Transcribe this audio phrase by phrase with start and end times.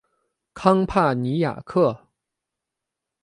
[0.55, 2.07] 康帕尼亚克。